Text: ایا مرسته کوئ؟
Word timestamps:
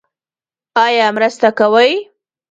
ایا 0.83 1.07
مرسته 1.15 1.49
کوئ؟ 1.59 1.91